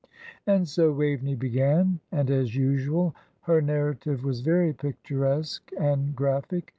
[0.47, 6.69] And so Waveney began; and as usual her narrative was very picturesque and graphic.